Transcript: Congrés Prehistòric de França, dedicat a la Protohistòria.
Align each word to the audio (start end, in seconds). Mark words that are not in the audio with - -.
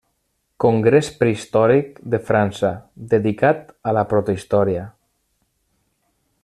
Congrés 0.63 1.09
Prehistòric 1.19 1.99
de 2.15 2.21
França, 2.31 2.73
dedicat 3.13 3.63
a 3.91 3.95
la 3.99 4.05
Protohistòria. 4.15 4.87